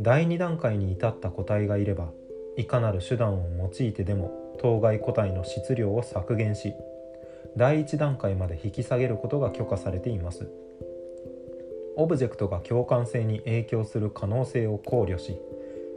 [0.00, 2.12] 第2段階に至った個体がいれば
[2.56, 6.72] いかなる手段を用いてでも当該個体の質量を削減し
[7.58, 10.48] 第1段階まで引き下げることが許可されています。
[11.96, 15.36] オブジェクトが共感性に影響する可能性を考慮し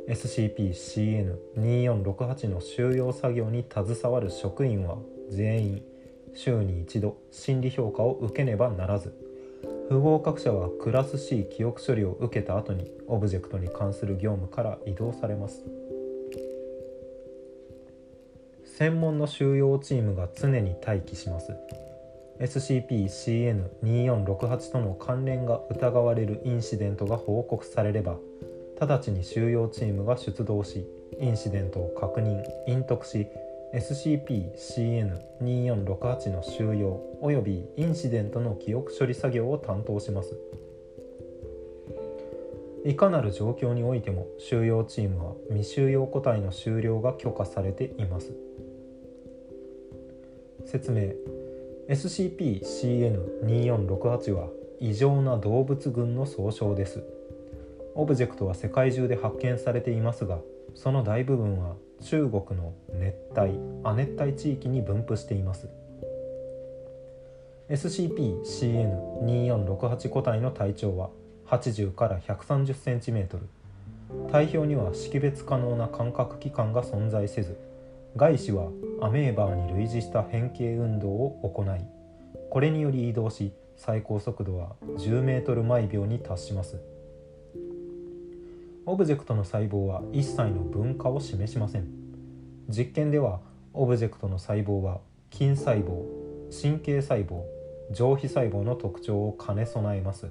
[0.10, 4.98] SCP-CN2468 の収容作業に携わる職員は
[5.30, 5.84] 全員
[6.34, 9.16] 週に一度心理評価を受けねばならず
[9.90, 15.81] 不合格者はクラス C 記憶処理を受けた後にオブジェクトに関する業務から移動されます。
[18.82, 21.54] 専門の収容チームが常に待機します。
[22.40, 28.18] SCP-CN2468 との関連が疑われるインシデントが報告されれば
[28.80, 30.88] 直ちに収容チームが出動し
[31.20, 33.28] インシデントを確認隠匿し
[33.76, 40.36] SCP-CN2468 の収容及びインシデントの記憶処理作業を担当します。
[42.84, 48.34] いかなる状況においても収容チームは未収容個体の終了が許可されています。
[50.66, 51.14] 説明。
[51.90, 54.48] SCP-CN2468 は
[54.80, 57.04] 異常な動物群の総称です。
[57.96, 60.40] オブジェクトは世界中で発見されていますが
[60.76, 65.68] その大部分は中国の熱帯亜熱帯地域に分布しています。
[67.70, 71.10] SCP-CN2468 個体の体長は
[71.48, 73.40] 80から 130cm
[74.30, 77.58] 体表には識別可能な感覚器官が存在せず
[78.16, 78.70] 外視は
[79.02, 81.86] アメーバーに類似した変形運動を行い
[82.50, 86.80] これにより移動し最高速度は 10m 毎秒に達します。
[88.86, 91.88] オブジェクトの細胞は一切の分化を示しません。
[92.68, 93.40] 実験では
[93.74, 95.00] オブジェクトの細胞は
[95.32, 96.04] 筋細胞
[96.52, 97.42] 神経細胞
[97.92, 100.28] 上皮細胞の特徴を兼ね備えます。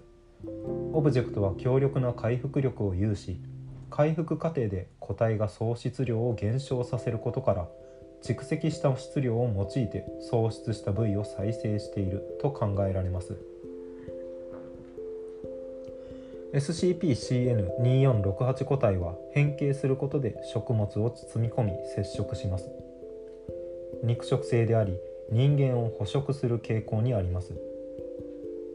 [0.93, 3.41] オブジェクトは強力な回復力を有し
[3.91, 7.69] 回復過程で個体が喪失量を減少させることから
[8.23, 13.37] 蓄積した質量を用いて喪失した部位を再生していると考えられます。
[16.53, 22.69] SCP-CN2468 個体は変形することで食物を包み込み接触します。
[24.03, 24.97] 肉食性であり
[25.31, 27.55] 人間を捕食する傾向にあります。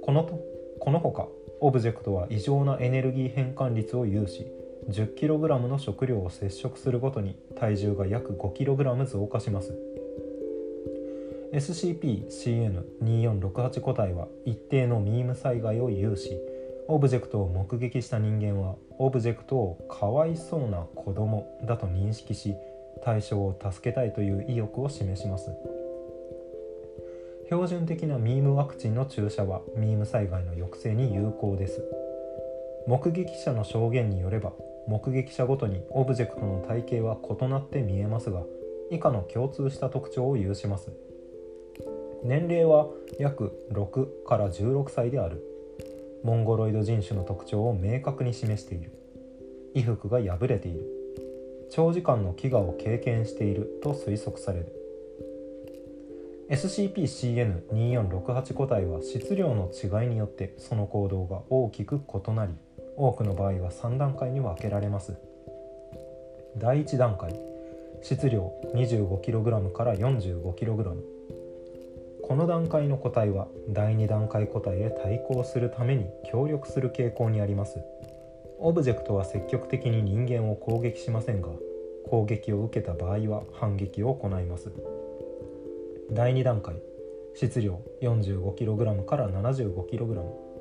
[0.03, 0.39] このと
[0.79, 1.27] このほか
[1.59, 4.45] オブジェクトは異常なエネルギー変換率を有し
[4.89, 9.73] 10kg の食料を摂取するごとに体重が約 5kg 増加します。
[11.53, 16.37] SCP-CN2468 個体は一定のミーム災害を有し
[16.87, 22.53] オブジェクトを目撃した人間はオブジェクトをかわいそうな子供だと認識し
[23.03, 25.51] 対象を助けたいという意欲を示します。
[27.45, 31.83] 標準的なミームワクチンの注射はミーム災害の抑制に有効です。
[32.87, 34.53] 目撃者の証言によれば
[34.87, 38.43] 目撃者ごとにオブジェクトの体型は異なって見えますが
[38.91, 40.91] 以下の共通した特徴を有します。
[42.23, 42.87] 年齢は
[43.19, 45.43] 約6から16歳である。
[46.23, 48.91] モンゴロイド人種の特徴を明確に示している。
[49.73, 50.87] 衣服が破れている。
[51.69, 53.79] 長時間の飢餓を経験している。
[53.83, 54.73] と推測される。
[56.49, 62.53] SCP-CN2468 個体は質量の違いによってその行動が大きく異なり
[62.97, 65.13] 多くの場合は3段階に分けられます。
[66.57, 67.35] 第1段階
[68.01, 70.95] 質量 25kg から 45kg
[72.23, 77.79] この段階の個体は第2段階個体へ対抗するために協力する傾向にあります。
[78.57, 81.49] オブジェクトは積極的に人間を攻撃しませんが
[82.07, 84.71] 攻撃を受けた場合は反撃を行います。
[86.11, 86.75] 第2段階
[87.35, 90.54] 質量 45kg から 75kg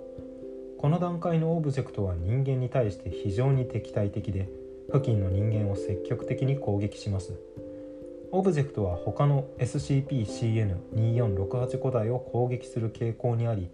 [0.84, 4.50] この段階のオブジェクトは人間に対して非常に敵対的で
[4.92, 7.32] 付近の人間を積極的に攻撃します。
[8.32, 13.70] オブジェクトは他の SCP-CN2468 個体を攻撃する傾向にあり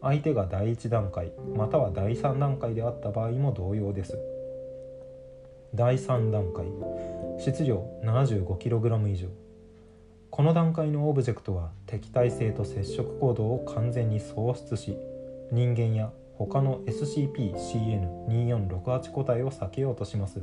[0.00, 4.18] 相手が第1段階または第3段階であった場合も同様です。
[5.74, 6.64] 第3段階
[7.40, 9.28] 質量 75kg 以上。
[10.30, 14.96] この段階のオブジェクトは敵対性と接触行動を完全に喪失し
[15.52, 20.42] 人間や他の SCP-CN2468 個体を避けようとします。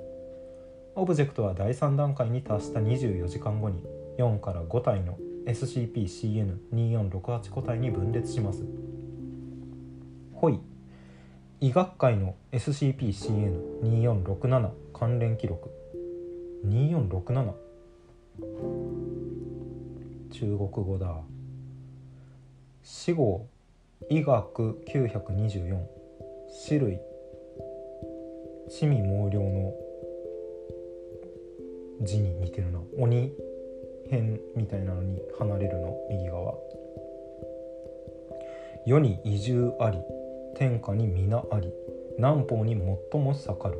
[0.95, 3.83] オブジェクトは第3段階に達した24時間後に
[4.17, 8.65] 4から5体の SCP-CN2468 個体に分裂します。
[10.33, 10.59] ホイ
[11.59, 15.69] 医学会の SCP-CN2467 関連記録。
[16.65, 17.53] 2467
[20.31, 21.21] 中国語だ。
[22.83, 23.47] 死後
[24.09, 25.79] 医学924
[26.67, 26.99] 種類。
[28.69, 29.73] 地味毛量の。
[32.01, 32.81] 字に似てるな。
[32.97, 33.31] 鬼
[34.09, 36.55] 編みたいなのに離れるの右側。
[38.85, 39.99] 世に移住あり。
[40.55, 41.71] 天下に皆あり。
[42.17, 42.73] 南方に
[43.11, 43.77] 最も盛る。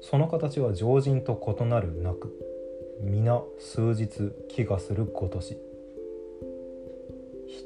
[0.00, 2.32] その形は常人と異なるなく。
[3.00, 5.58] 皆数日気がするごとし。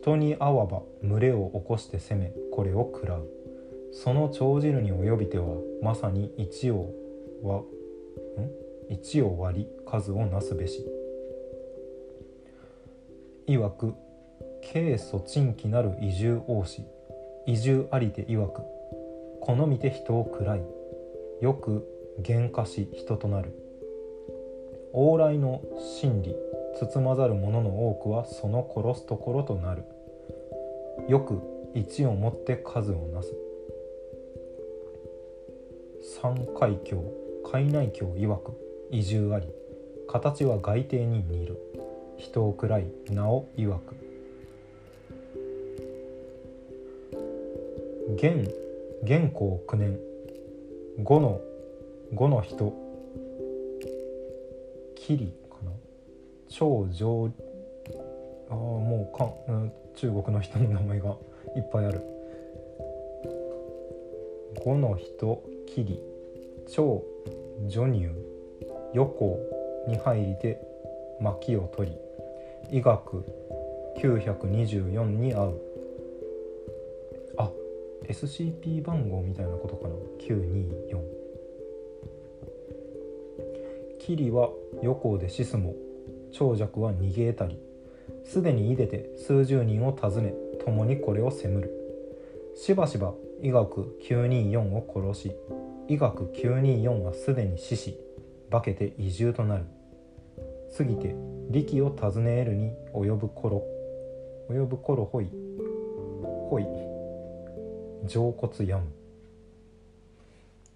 [0.02, 3.28] 人にあわば群れを起こして攻めこれを食らう。
[3.93, 5.46] その長汁に及びては
[5.81, 6.90] まさに一を
[7.44, 7.62] はん？
[8.93, 10.84] 一を割り数をなすべし。
[13.46, 13.94] 曰く
[14.72, 16.82] 軽祖珍奇なる移住王子。
[17.46, 18.62] 移住ありて曰く
[19.40, 20.62] 好みて人を喰らい。
[21.40, 21.87] よく
[22.22, 23.52] 喧嘩し人となる。
[24.93, 25.62] 往来の
[26.00, 26.34] 真理。
[26.87, 29.84] 包まざる者の多くはその殺すところとなる。
[31.08, 31.40] よく
[31.75, 33.32] 一をもって数をなす。
[36.20, 37.00] 三海峡
[37.50, 38.52] 海内峡曰く
[38.90, 39.46] 移住あり。
[40.08, 41.58] 形は外邸に似る。
[42.17, 43.94] 人を喰らい名を曰く。
[48.14, 48.52] 現
[49.05, 49.99] 現行9年。
[51.02, 51.40] 五の
[52.12, 52.73] 五の人。
[54.96, 55.17] キ
[56.52, 57.32] 超上
[58.50, 61.16] ああもうか、うん、中国の人の名前が
[61.56, 62.00] いっぱいある。
[64.62, 66.00] 五の人キリ
[66.69, 67.02] 超
[67.66, 68.08] 女乳。
[68.93, 69.38] 横
[69.88, 70.60] に入りて
[71.19, 71.96] 薪を取り。
[72.78, 73.25] 医学
[73.96, 75.60] 924に合う。
[77.38, 77.50] あ
[78.04, 79.94] SCP 番号みたいなことかな。
[80.19, 81.00] 924
[83.99, 84.50] キリは
[84.82, 85.75] 余行でシスモ
[86.32, 87.58] 長尺は逃げたり
[88.25, 90.34] すでにいでて数十人を訪ね
[90.64, 91.70] 共にこれを責むる。
[92.55, 95.37] しばしば医学924を殺し
[95.88, 97.99] 医学924はすでに死し
[98.50, 99.64] 化けて移住となる。
[100.76, 101.14] 過ぎて
[101.50, 103.62] 力を尋ね得るに及ぶ頃
[104.49, 105.28] 及ぶ頃ほい
[106.49, 106.67] ほい
[108.06, 108.85] 上骨やむ。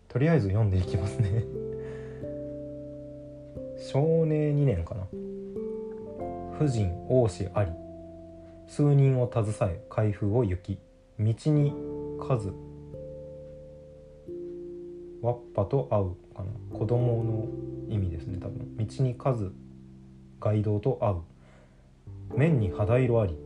[0.09, 1.44] とりあえず読んでいきますね。
[3.96, 5.06] 少年2年かな。
[6.58, 7.70] 婦人王子あり。
[8.66, 10.78] 数人を携え開封を行き
[11.19, 11.72] 道に
[12.20, 12.52] 数。
[15.22, 16.78] わっぱと会うかな。
[16.78, 17.46] 子供の
[17.88, 18.76] 意味ですね多分。
[18.76, 19.52] 道に数。
[20.40, 21.12] 街道と会
[22.34, 22.38] う。
[22.38, 23.38] 面に肌色あり。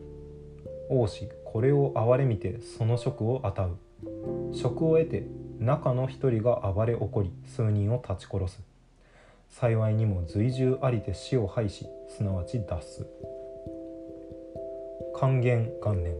[0.89, 4.53] 王子これを哀れみてその職を与う。
[4.53, 5.25] 職を得て
[5.59, 8.70] 中の一人が暴れ起こり数人を立ち殺す。
[9.51, 13.05] 幸いにも随従ありて死を廃しすなわち脱す。
[15.13, 16.15] 還元元年。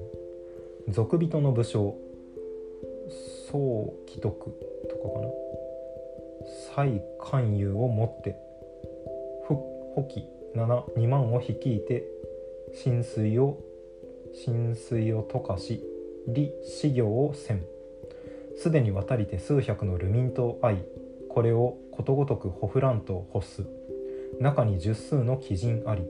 [0.89, 1.95] 賊人の武将
[3.49, 4.51] 宋貴徳。
[4.89, 5.27] とかかな。
[6.75, 8.35] 蔡関羽をもって
[9.47, 12.03] 補記2万を率いて
[12.73, 13.57] 浸水を
[14.33, 15.83] 浸水を溶かし
[16.27, 17.63] 李死行をせん。
[18.57, 20.77] すでに渡りて数百の流民と会い
[21.33, 23.65] これをことごとくほふらんと欲す。
[24.41, 26.03] 中に十数の鬼人あり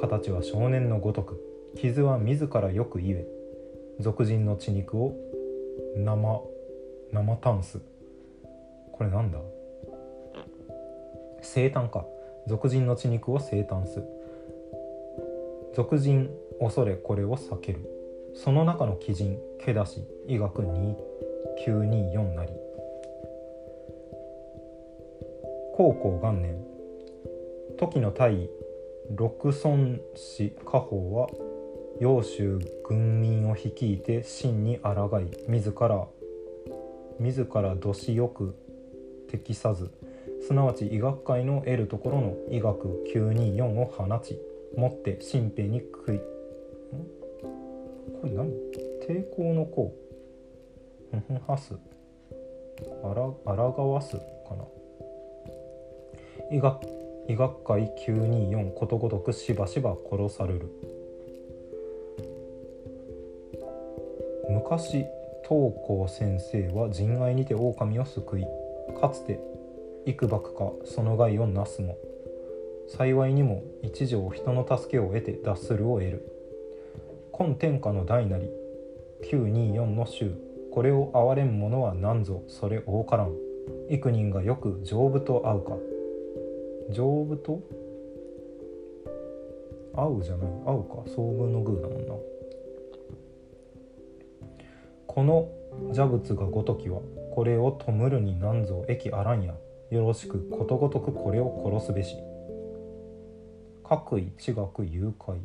[0.00, 1.44] 形は少年のごとく。
[1.76, 3.26] 傷は自らよく言え。
[3.98, 5.16] 俗人の血肉を
[5.96, 6.40] 生
[7.12, 7.80] 生タンス
[8.92, 9.40] これなんだ？
[11.42, 12.06] 生誕か。
[12.46, 14.04] 俗人の血肉を生誕す。
[15.74, 17.80] 俗人恐れこれを避ける。
[18.34, 22.52] その中の鬼人毛出し医学2924なり。
[25.80, 26.62] 高校元年
[27.78, 28.50] 時の大
[29.16, 31.30] 六孫氏家宝は
[31.98, 36.06] 揚州軍民を率いて真に抗い自ら
[37.18, 38.54] 自らどしよく
[39.30, 39.90] 適さず
[40.46, 44.38] すなわち医学界の得るところの医学924を放ち
[44.76, 46.18] 持って新兵に食い
[48.20, 48.50] これ何？
[49.08, 49.94] 抵抗の功？
[51.16, 51.72] んふはす？
[53.02, 54.20] あらがわすか
[54.54, 54.79] な？
[56.52, 56.80] 医学
[57.28, 60.68] 医学会924ことごとくしばしば殺される。
[64.48, 65.06] 昔
[65.48, 68.46] 東光先生は人外にて狼を救い
[69.00, 69.38] かつて
[70.06, 71.96] 幾ばくかその害をなすも
[72.88, 76.32] 幸いにも一条人の助けを得て脱するを得る。
[77.30, 78.50] 今天下の大なり
[79.30, 80.34] 924の衆
[80.72, 83.34] これを憐れむ者は何ぞそれ多からん。
[83.88, 85.89] 幾人がよく丈夫と会うか。
[86.92, 87.60] 丈夫と？
[89.94, 90.48] 合うじゃない？
[90.66, 91.10] 合うか。
[91.10, 92.14] 遭遇の偶だもんな。
[95.06, 95.48] この
[95.94, 97.00] 蛇仏がごときは
[97.34, 99.54] これを弔るに何ぞ益あらんや。
[99.90, 100.48] よろしく。
[100.50, 102.16] ことごとくこれを殺すべし。
[103.82, 105.38] 各位地学誘拐。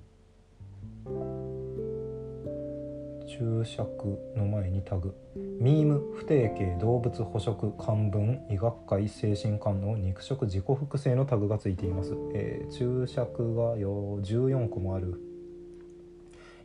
[3.37, 5.13] 注釈の前にタグ。
[5.59, 8.39] ミーム不定形動物捕食漢文。
[8.49, 15.19] 医学界精神官能肉食自己複製のタグがついています、えー、注釈がよ14個もある。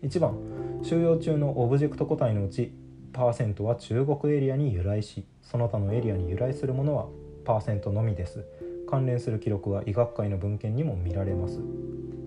[0.05, 0.39] 1番。
[0.85, 2.73] 収容中のオブジェクト個体のうち
[3.13, 7.09] パーセントは中国エリアに由来しその他のエリアに由来するものは
[7.45, 8.45] パーセントのみです。
[8.89, 11.59] 関連する記録は医学界の文献にも見られます。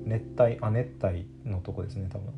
[0.04, 2.34] 熱帯亜熱帯のとこですね多分。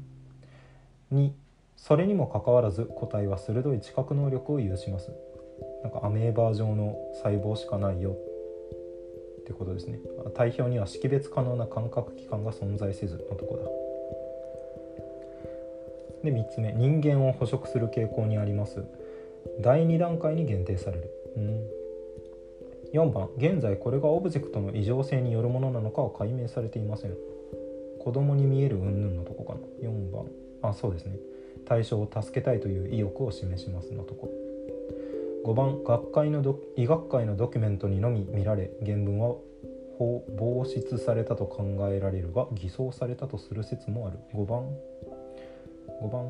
[1.11, 1.44] 2
[1.75, 5.11] それにもかかわらず個体は鋭い知覚能力を有します。
[5.83, 8.15] なんかアメーバー状の細胞しかないよ。
[9.41, 9.99] ってことですね。
[10.33, 13.63] 体表には識別可能な感覚器官が存在せずのとこだ。
[16.23, 16.73] で3つ目。
[16.73, 18.83] 人間を捕食する傾向にあります。
[19.61, 21.67] 第2段階に限定される、うん、
[22.93, 23.29] 4番。
[23.37, 27.15] 現在これがオブジェクトの異常性によるものなのかは解明されていません。
[27.99, 29.59] 子供に見える云々のとこかな。
[29.87, 30.25] 4番。
[30.63, 31.17] あそうですね。
[31.65, 34.29] 対象を助けたいという意欲を示しますのとこ。
[35.45, 39.35] 5番学会のど医学会のドキュメントにのみ見られ原文は
[39.99, 44.17] 防出されたと考えられるが偽装されたとする説もある。
[44.33, 44.63] 5番。
[46.01, 46.25] 5番。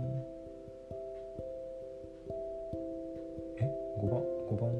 [3.57, 4.71] え？5番？5番？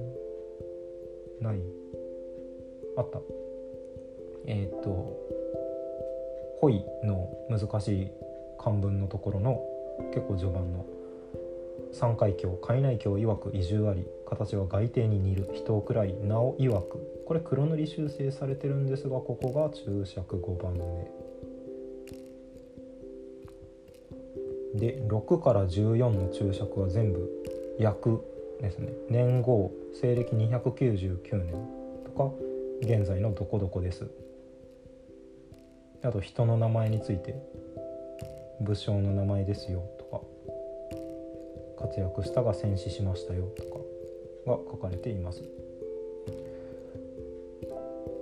[1.42, 1.62] ない。
[2.98, 3.20] あった。
[4.48, 5.18] えっ、と
[6.62, 8.12] 「ほい」の難しい
[8.60, 9.75] 漢文のところの
[10.14, 10.86] 結構序盤の
[11.92, 17.24] 三海峡海内峡曰く移住あり形は外帝に似る人をくらい名を曰く。
[17.26, 21.12] これ黒塗り修正されてるんですがここが注釈5番目。
[24.76, 27.30] で6から14の注釈は全部
[27.80, 28.10] 訳
[28.62, 28.92] ですね。
[29.10, 31.54] 年号西暦299年
[32.04, 32.32] とか
[32.82, 34.10] 現在のどこどこです。
[36.04, 37.36] あと人の名前について。
[38.62, 40.22] 武将の名前ですよとか。
[41.86, 43.80] 活躍したが戦死しましたよとか
[44.52, 45.44] が書かれています、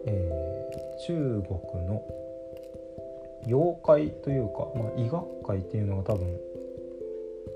[0.05, 2.03] えー、中国の
[3.45, 6.37] 妖怪というか、まあ、医学界っていうのが多分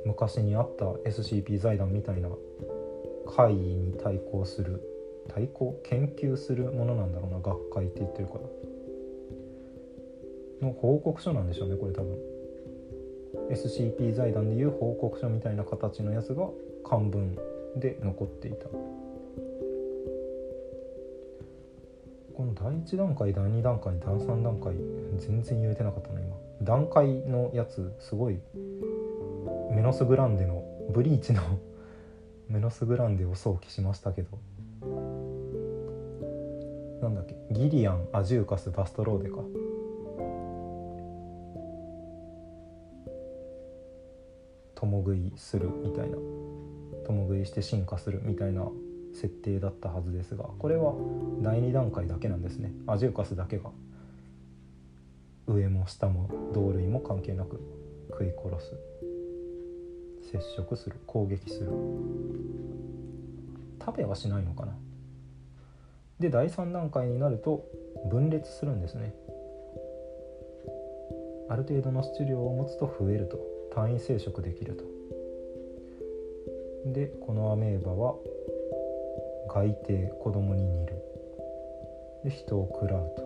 [0.05, 2.29] 昔にあった SCP 財団みたいな
[3.35, 4.81] 会議に対抗する
[5.29, 8.39] 対抗研究するものなんだろうな学会って言ってるから。
[10.61, 12.36] の報告書なんでしょうねこれ多分。
[13.49, 16.47] SCP 財団でいう報告書みたいな形のやつが
[16.83, 17.37] 漢文
[17.77, 18.67] で残っていた。
[22.35, 24.75] この第1段階第2段階第3段階
[25.17, 26.35] 全然言えてなかったな今。
[26.61, 28.39] 段階のやつすごい
[29.71, 31.41] メノスグランデのブリーチの
[32.47, 34.37] メノスグランデを想起しましたけど。
[37.01, 39.37] なんだっけギリアンアジューカスバストローデか。
[44.79, 46.17] 共食いするみたいな
[47.07, 48.67] 共食いして進化するみたいな
[49.13, 50.93] 設定だったはずですがこれは
[51.41, 52.71] 第2段階だけなんですね。
[52.85, 53.71] アジューカスだけが。
[55.47, 57.59] 上も下も同類も関係なく
[58.11, 58.73] 食い殺す。
[60.31, 60.97] 接触する。
[61.07, 61.71] 攻撃する。
[63.83, 64.73] 食べはしないのかな。
[66.19, 67.65] で第3段階になると
[68.11, 69.15] 分裂するんですね。
[71.49, 73.56] ある程度の質量を持つと増えると。
[73.77, 74.83] 単位生殖できると。
[76.91, 78.15] でこのアメーバは
[79.53, 80.95] 外帝子供に似る。
[82.23, 83.21] で人を食らうと。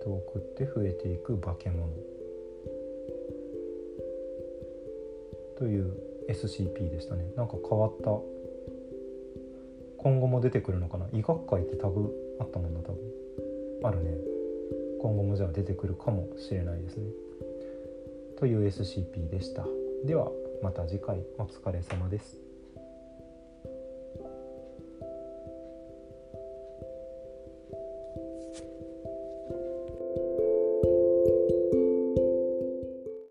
[0.00, 1.92] 人を食って増えていく化け物。
[5.58, 5.92] という
[6.30, 7.30] SCP でしたね。
[7.36, 8.18] なんか変わった。
[9.98, 11.06] 今後も出てくるのかな。
[11.12, 12.10] 医学会ってタグ
[12.40, 12.98] あったもんな多分。
[13.82, 14.16] あるね。
[15.02, 17.10] 今後もじゃあ出てくるかもしれないですね。
[18.38, 19.64] という SCP でした。
[20.04, 20.30] では
[20.62, 22.43] また次回お疲れ様です。